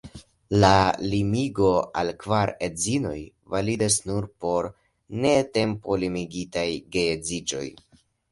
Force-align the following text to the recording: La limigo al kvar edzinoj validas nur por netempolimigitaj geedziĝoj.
La 0.61 0.69
limigo 1.09 1.67
al 2.01 2.07
kvar 2.23 2.51
edzinoj 2.67 3.19
validas 3.55 3.99
nur 4.11 4.27
por 4.45 4.71
netempolimigitaj 5.27 6.67
geedziĝoj. 6.97 7.65